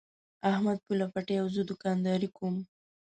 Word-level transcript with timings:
احمد 0.51 0.77
پوله 0.85 1.05
پټی 1.13 1.35
او 1.41 1.47
زه 1.55 1.61
دوکانداري 1.69 2.29
کوم. 2.37 2.55